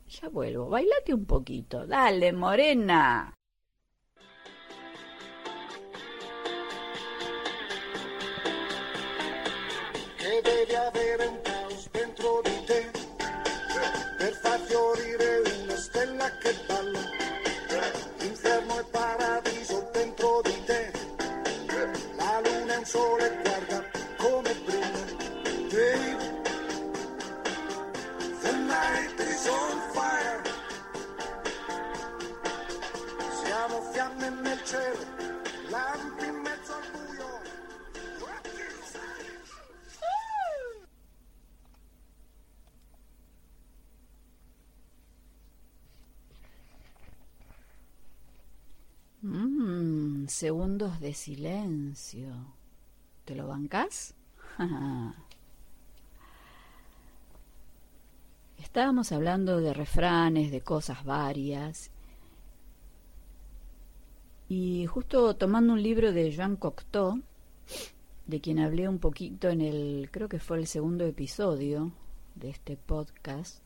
Ya 0.07 0.29
vuelvo, 0.29 0.69
bailate 0.69 1.13
un 1.13 1.25
poquito. 1.25 1.87
Dale, 1.87 2.31
Morena. 2.33 3.33
Segundos 50.41 50.99
de 50.99 51.13
silencio. 51.13 52.33
¿Te 53.25 53.35
lo 53.35 53.45
bancás? 53.45 54.15
Estábamos 58.57 59.11
hablando 59.11 59.59
de 59.59 59.71
refranes, 59.71 60.49
de 60.49 60.61
cosas 60.61 61.05
varias. 61.05 61.91
Y 64.49 64.87
justo 64.87 65.35
tomando 65.35 65.73
un 65.73 65.83
libro 65.83 66.11
de 66.11 66.31
Jean 66.31 66.55
Cocteau, 66.55 67.21
de 68.25 68.41
quien 68.41 68.57
hablé 68.57 68.89
un 68.89 68.97
poquito 68.97 69.47
en 69.47 69.61
el, 69.61 70.09
creo 70.11 70.27
que 70.27 70.39
fue 70.39 70.57
el 70.57 70.65
segundo 70.65 71.05
episodio 71.05 71.91
de 72.33 72.49
este 72.49 72.77
podcast, 72.77 73.61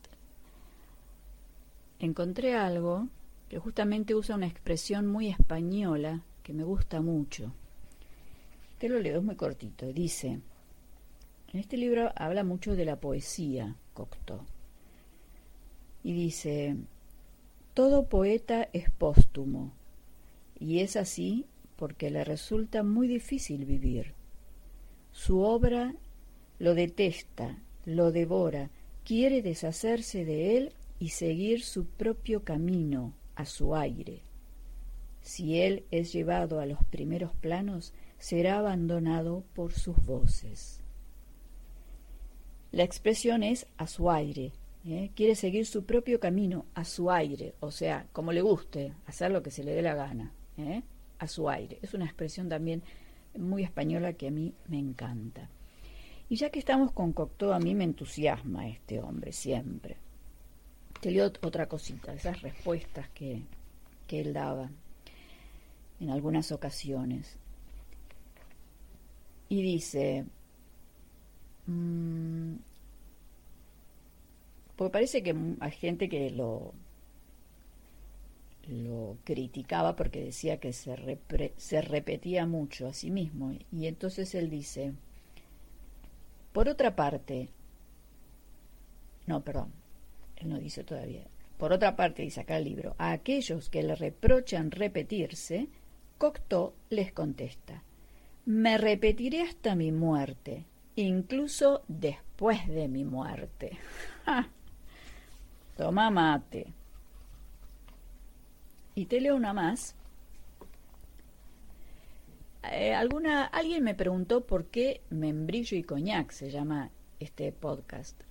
encontré 2.00 2.54
algo 2.54 3.08
que 3.48 3.58
justamente 3.58 4.14
usa 4.14 4.36
una 4.36 4.46
expresión 4.46 5.06
muy 5.06 5.28
española 5.28 6.20
que 6.46 6.52
me 6.52 6.62
gusta 6.62 7.00
mucho. 7.00 7.52
Te 8.78 8.88
lo 8.88 9.00
leo, 9.00 9.18
es 9.18 9.24
muy 9.24 9.34
cortito. 9.34 9.92
Dice, 9.92 10.38
en 11.52 11.58
este 11.58 11.76
libro 11.76 12.12
habla 12.14 12.44
mucho 12.44 12.76
de 12.76 12.84
la 12.84 13.00
poesía, 13.00 13.74
Cocteau. 13.94 14.42
Y 16.04 16.12
dice, 16.12 16.76
todo 17.74 18.06
poeta 18.08 18.68
es 18.72 18.90
póstumo, 18.90 19.72
y 20.56 20.78
es 20.78 20.94
así 20.94 21.46
porque 21.74 22.12
le 22.12 22.22
resulta 22.22 22.84
muy 22.84 23.08
difícil 23.08 23.64
vivir. 23.64 24.14
Su 25.10 25.40
obra 25.40 25.96
lo 26.60 26.76
detesta, 26.76 27.58
lo 27.84 28.12
devora, 28.12 28.70
quiere 29.04 29.42
deshacerse 29.42 30.24
de 30.24 30.56
él 30.56 30.72
y 31.00 31.08
seguir 31.08 31.64
su 31.64 31.86
propio 31.86 32.44
camino, 32.44 33.14
a 33.34 33.46
su 33.46 33.74
aire. 33.74 34.25
Si 35.26 35.60
él 35.60 35.84
es 35.90 36.12
llevado 36.12 36.60
a 36.60 36.66
los 36.66 36.84
primeros 36.84 37.34
planos, 37.34 37.92
será 38.16 38.60
abandonado 38.60 39.42
por 39.54 39.72
sus 39.72 39.96
voces. 40.06 40.80
La 42.70 42.84
expresión 42.84 43.42
es 43.42 43.66
a 43.76 43.88
su 43.88 44.08
aire. 44.08 44.52
¿eh? 44.86 45.10
Quiere 45.16 45.34
seguir 45.34 45.66
su 45.66 45.84
propio 45.84 46.20
camino, 46.20 46.66
a 46.74 46.84
su 46.84 47.10
aire, 47.10 47.56
o 47.58 47.72
sea, 47.72 48.06
como 48.12 48.30
le 48.30 48.40
guste, 48.40 48.92
hacer 49.06 49.32
lo 49.32 49.42
que 49.42 49.50
se 49.50 49.64
le 49.64 49.72
dé 49.72 49.82
la 49.82 49.96
gana, 49.96 50.32
¿eh? 50.58 50.84
a 51.18 51.26
su 51.26 51.50
aire. 51.50 51.80
Es 51.82 51.92
una 51.92 52.04
expresión 52.04 52.48
también 52.48 52.84
muy 53.36 53.64
española 53.64 54.12
que 54.12 54.28
a 54.28 54.30
mí 54.30 54.54
me 54.68 54.78
encanta. 54.78 55.50
Y 56.28 56.36
ya 56.36 56.50
que 56.50 56.60
estamos 56.60 56.92
con 56.92 57.12
Cocteau, 57.12 57.50
a 57.50 57.58
mí 57.58 57.74
me 57.74 57.82
entusiasma 57.82 58.68
este 58.68 59.00
hombre 59.00 59.32
siempre. 59.32 59.96
Te 61.00 61.10
leo 61.10 61.32
otra 61.42 61.66
cosita, 61.66 62.14
esas 62.14 62.40
respuestas 62.42 63.08
que, 63.08 63.42
que 64.06 64.20
él 64.20 64.32
daba 64.32 64.70
en 66.00 66.10
algunas 66.10 66.52
ocasiones. 66.52 67.38
Y 69.48 69.62
dice, 69.62 70.24
mm, 71.66 72.54
porque 74.76 74.92
parece 74.92 75.22
que 75.22 75.34
hay 75.60 75.70
gente 75.70 76.08
que 76.08 76.30
lo, 76.30 76.74
lo 78.68 79.16
criticaba 79.24 79.94
porque 79.96 80.22
decía 80.24 80.58
que 80.58 80.72
se, 80.72 80.96
repre- 80.96 81.52
se 81.56 81.80
repetía 81.80 82.46
mucho 82.46 82.88
a 82.88 82.92
sí 82.92 83.10
mismo. 83.10 83.54
Y 83.72 83.86
entonces 83.86 84.34
él 84.34 84.50
dice, 84.50 84.92
por 86.52 86.68
otra 86.68 86.96
parte, 86.96 87.48
no, 89.26 89.42
perdón, 89.42 89.72
él 90.36 90.48
no 90.48 90.58
dice 90.58 90.84
todavía. 90.84 91.24
Por 91.58 91.72
otra 91.72 91.96
parte, 91.96 92.22
dice 92.22 92.40
acá 92.40 92.58
el 92.58 92.64
libro, 92.64 92.94
a 92.98 93.12
aquellos 93.12 93.70
que 93.70 93.82
le 93.82 93.94
reprochan 93.94 94.70
repetirse, 94.70 95.68
Cocteau 96.18 96.72
les 96.88 97.12
contesta, 97.12 97.82
me 98.46 98.78
repetiré 98.78 99.42
hasta 99.42 99.74
mi 99.74 99.92
muerte, 99.92 100.64
incluso 100.94 101.82
después 101.88 102.66
de 102.68 102.88
mi 102.88 103.04
muerte. 103.04 103.78
Toma 105.76 106.10
mate. 106.10 106.72
Y 108.94 109.04
te 109.06 109.20
leo 109.20 109.36
una 109.36 109.52
más. 109.52 109.94
Eh, 112.72 112.94
alguna, 112.94 113.44
alguien 113.44 113.84
me 113.84 113.94
preguntó 113.94 114.46
por 114.46 114.66
qué 114.66 115.02
Membrillo 115.10 115.76
y 115.76 115.82
Coñac 115.82 116.30
se 116.30 116.50
llama 116.50 116.90
este 117.20 117.52
podcast. 117.52 118.22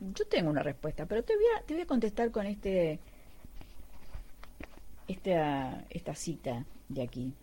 Yo 0.00 0.26
tengo 0.26 0.50
una 0.50 0.64
respuesta, 0.64 1.06
pero 1.06 1.22
te 1.22 1.36
voy 1.36 1.44
a, 1.56 1.62
te 1.62 1.74
voy 1.74 1.84
a 1.84 1.86
contestar 1.86 2.32
con 2.32 2.46
este 2.46 2.98
esta, 5.08 5.84
esta 5.90 6.14
cita 6.14 6.64
de 6.94 7.02
aquí, 7.02 7.34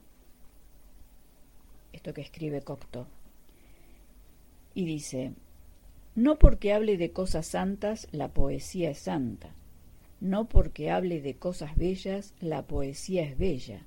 esto 1.93 2.13
que 2.13 2.21
escribe 2.21 2.62
Cocteau, 2.62 3.05
y 4.73 4.85
dice, 4.85 5.33
no 6.15 6.39
porque 6.39 6.73
hable 6.73 6.97
de 6.97 7.12
cosas 7.12 7.47
santas 7.47 8.07
la 8.12 8.29
poesía 8.29 8.91
es 8.91 8.99
santa, 8.99 9.53
no 10.21 10.47
porque 10.49 10.91
hable 10.91 11.21
de 11.21 11.35
cosas 11.35 11.75
bellas 11.75 12.33
la 12.39 12.67
poesía 12.67 13.23
es 13.23 13.38
bella. 13.38 13.85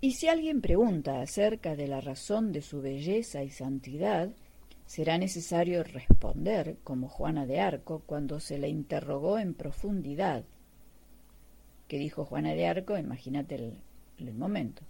Y 0.00 0.12
si 0.12 0.28
alguien 0.28 0.60
pregunta 0.60 1.22
acerca 1.22 1.76
de 1.76 1.88
la 1.88 2.00
razón 2.00 2.52
de 2.52 2.60
su 2.60 2.82
belleza 2.82 3.42
y 3.42 3.50
santidad, 3.50 4.30
será 4.86 5.16
necesario 5.16 5.82
responder 5.82 6.76
como 6.84 7.08
Juana 7.08 7.46
de 7.46 7.60
Arco 7.60 8.02
cuando 8.04 8.38
se 8.38 8.58
le 8.58 8.68
interrogó 8.68 9.38
en 9.38 9.54
profundidad. 9.54 10.44
¿Qué 11.88 11.98
dijo 11.98 12.24
Juana 12.26 12.52
de 12.52 12.66
Arco? 12.66 12.98
Imagínate 12.98 13.54
el, 13.54 13.78
el 14.18 14.34
momento. 14.34 14.82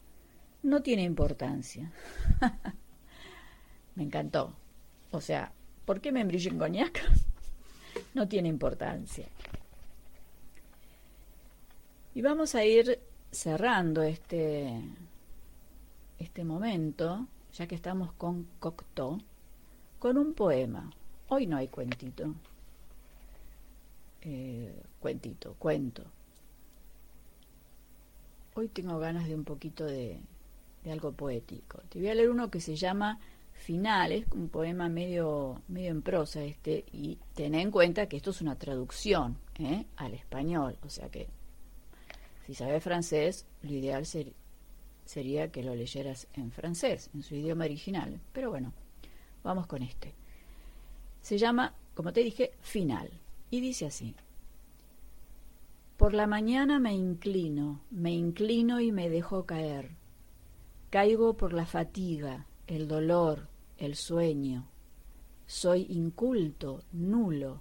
No 0.63 0.83
tiene 0.83 1.03
importancia. 1.03 1.93
me 3.95 4.03
encantó. 4.03 4.55
O 5.11 5.21
sea, 5.21 5.53
¿por 5.85 6.01
qué 6.01 6.13
me 6.13 6.21
embrillen 6.21 6.59
coñac? 6.59 7.01
no 8.15 8.29
tiene 8.29 8.49
importancia. 8.49 9.27
Y 12.15 12.23
vamos 12.23 12.55
a 12.55 12.65
ir 12.65 13.01
cerrando 13.31 14.03
este, 14.03 14.81
este 16.19 16.45
momento, 16.45 17.27
ya 17.53 17.67
que 17.67 17.75
estamos 17.75 18.13
con 18.13 18.47
Cocteau, 18.61 19.19
con 19.99 20.17
un 20.17 20.35
poema. 20.35 20.91
Hoy 21.29 21.47
no 21.47 21.57
hay 21.57 21.69
cuentito. 21.69 22.35
Eh, 24.23 24.83
cuentito, 25.01 25.55
cuento. 25.59 26.05
Hoy 28.57 28.69
tengo 28.69 28.99
ganas 28.99 29.27
de 29.27 29.35
un 29.35 29.45
poquito 29.45 29.85
de, 29.85 30.21
algo 30.89 31.13
poético. 31.13 31.79
Te 31.89 31.99
voy 31.99 32.09
a 32.09 32.15
leer 32.15 32.31
uno 32.31 32.51
que 32.51 32.61
se 32.61 32.77
llama 32.77 33.19
Final, 33.53 34.13
es 34.13 34.27
un 34.33 34.49
poema 34.49 34.89
medio, 34.89 35.61
medio 35.69 35.91
en 35.91 36.03
prosa 36.03 36.45
este, 36.45 36.85
y 36.93 37.19
ten 37.35 37.55
en 37.55 37.71
cuenta 37.71 38.09
que 38.09 38.17
esto 38.17 38.31
es 38.31 38.41
una 38.41 38.57
traducción 38.57 39.39
¿eh? 39.59 39.87
al 39.97 40.15
español, 40.15 40.77
o 40.83 40.89
sea 40.89 41.09
que 41.09 41.29
si 42.47 42.55
sabes 42.55 42.83
francés, 42.83 43.47
lo 43.63 43.73
ideal 43.73 44.05
ser, 44.05 44.33
sería 45.05 45.51
que 45.51 45.63
lo 45.63 45.75
leyeras 45.75 46.29
en 46.35 46.53
francés, 46.53 47.11
en 47.15 47.23
su 47.23 47.35
idioma 47.35 47.65
original. 47.65 48.21
Pero 48.33 48.51
bueno, 48.51 48.73
vamos 49.43 49.67
con 49.67 49.83
este. 49.83 50.15
Se 51.23 51.39
llama, 51.39 51.75
como 51.95 52.13
te 52.13 52.21
dije, 52.21 52.53
Final, 52.61 53.11
y 53.51 53.61
dice 53.61 53.87
así. 53.87 54.15
Por 55.97 56.13
la 56.13 56.27
mañana 56.27 56.81
me 56.81 56.93
inclino, 56.93 57.81
me 57.91 58.13
inclino 58.13 58.81
y 58.81 58.91
me 58.91 59.09
dejo 59.09 59.47
caer. 59.47 59.93
Caigo 60.91 61.37
por 61.37 61.53
la 61.53 61.67
fatiga, 61.67 62.47
el 62.67 62.89
dolor, 62.89 63.49
el 63.79 63.95
sueño. 63.95 64.69
Soy 65.47 65.87
inculto, 65.89 66.83
nulo. 66.93 67.61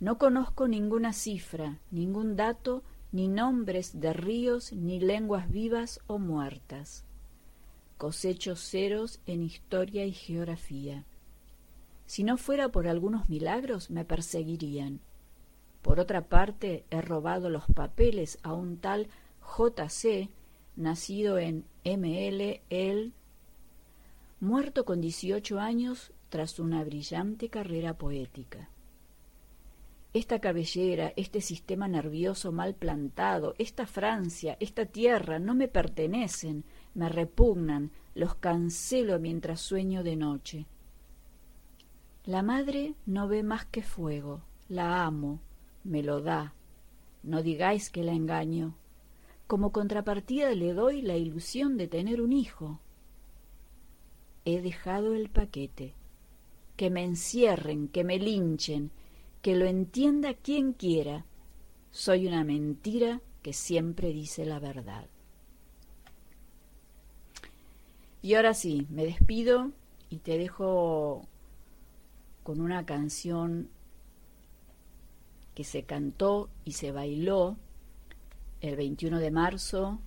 No 0.00 0.16
conozco 0.16 0.66
ninguna 0.66 1.12
cifra, 1.12 1.78
ningún 1.90 2.36
dato, 2.36 2.84
ni 3.12 3.28
nombres 3.28 4.00
de 4.00 4.14
ríos, 4.14 4.72
ni 4.72 4.98
lenguas 4.98 5.50
vivas 5.50 6.00
o 6.06 6.18
muertas. 6.18 7.04
Cosecho 7.98 8.56
ceros 8.56 9.20
en 9.26 9.42
historia 9.42 10.06
y 10.06 10.12
geografía. 10.12 11.04
Si 12.06 12.24
no 12.24 12.38
fuera 12.38 12.70
por 12.70 12.88
algunos 12.88 13.28
milagros, 13.28 13.90
me 13.90 14.06
perseguirían. 14.06 15.00
Por 15.82 15.98
otra 16.00 16.28
parte, 16.28 16.84
he 16.90 17.02
robado 17.02 17.50
los 17.50 17.66
papeles 17.66 18.38
a 18.42 18.54
un 18.54 18.78
tal 18.78 19.08
J.C., 19.40 20.30
nacido 20.76 21.38
en 21.38 21.66
ML, 21.84 22.62
el 22.70 23.12
muerto 24.40 24.84
con 24.84 25.00
18 25.00 25.60
años 25.60 26.12
tras 26.30 26.58
una 26.58 26.82
brillante 26.82 27.50
carrera 27.50 27.98
poética. 27.98 28.70
Esta 30.14 30.40
cabellera, 30.40 31.12
este 31.16 31.40
sistema 31.40 31.88
nervioso 31.88 32.52
mal 32.52 32.74
plantado, 32.74 33.54
esta 33.58 33.86
Francia, 33.86 34.56
esta 34.60 34.86
tierra 34.86 35.38
no 35.38 35.54
me 35.54 35.68
pertenecen, 35.68 36.64
me 36.94 37.08
repugnan, 37.08 37.90
los 38.14 38.34
cancelo 38.34 39.18
mientras 39.18 39.60
sueño 39.60 40.02
de 40.02 40.16
noche. 40.16 40.66
La 42.24 42.42
madre 42.42 42.94
no 43.06 43.26
ve 43.26 43.42
más 43.42 43.64
que 43.64 43.82
fuego, 43.82 44.42
la 44.68 45.04
amo, 45.04 45.40
me 45.84 46.02
lo 46.02 46.20
da. 46.20 46.54
No 47.22 47.42
digáis 47.42 47.90
que 47.90 48.02
la 48.02 48.12
engaño. 48.12 48.76
Como 49.46 49.72
contrapartida 49.72 50.54
le 50.54 50.72
doy 50.72 51.02
la 51.02 51.16
ilusión 51.16 51.76
de 51.76 51.88
tener 51.88 52.20
un 52.20 52.32
hijo 52.32 52.80
he 54.44 54.60
dejado 54.60 55.14
el 55.14 55.28
paquete. 55.28 55.94
Que 56.76 56.90
me 56.90 57.04
encierren, 57.04 57.88
que 57.88 58.04
me 58.04 58.18
linchen, 58.18 58.90
que 59.40 59.56
lo 59.56 59.66
entienda 59.66 60.34
quien 60.34 60.72
quiera. 60.72 61.26
Soy 61.90 62.26
una 62.26 62.44
mentira 62.44 63.20
que 63.42 63.52
siempre 63.52 64.12
dice 64.12 64.44
la 64.44 64.58
verdad. 64.58 65.06
Y 68.22 68.34
ahora 68.34 68.54
sí, 68.54 68.86
me 68.88 69.04
despido 69.04 69.72
y 70.08 70.18
te 70.18 70.38
dejo 70.38 71.26
con 72.42 72.60
una 72.60 72.86
canción 72.86 73.68
que 75.54 75.64
se 75.64 75.84
cantó 75.84 76.48
y 76.64 76.72
se 76.72 76.92
bailó 76.92 77.56
el 78.60 78.76
21 78.76 79.18
de 79.18 79.30
marzo 79.30 79.98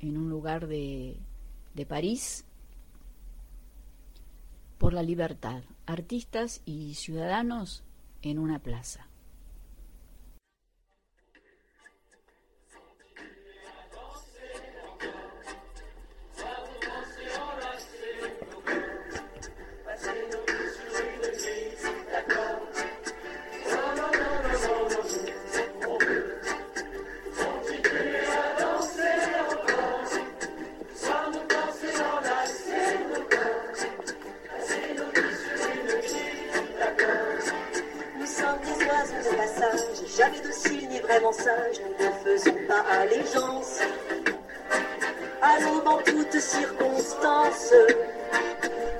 en 0.00 0.16
un 0.16 0.28
lugar 0.30 0.66
de, 0.66 1.16
de 1.74 1.86
París 1.86 2.44
por 4.78 4.94
la 4.94 5.02
libertad, 5.02 5.62
artistas 5.86 6.62
y 6.64 6.94
ciudadanos 6.94 7.84
en 8.22 8.38
una 8.38 8.58
plaza. 8.58 9.09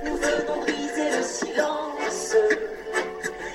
Nous 0.04 0.16
venons 0.16 0.60
briser 0.60 1.10
le 1.16 1.22
silence. 1.22 2.36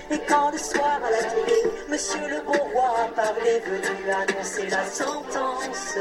Et 0.10 0.20
quand 0.28 0.52
le 0.52 0.58
soir 0.58 1.00
à 1.06 1.12
la 1.12 1.24
télé, 1.24 1.62
Monsieur 1.88 2.28
le 2.28 2.42
bon 2.42 2.58
roi 2.74 2.96
a 3.06 3.08
parlé, 3.10 3.60
venu 3.60 4.12
annoncer 4.12 4.68
la 4.70 4.86
sentence, 4.86 5.98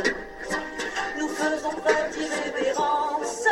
nous 1.19 1.29
faisons 1.29 1.71
preuve 1.71 2.11
d'irrévérence. 2.13 3.47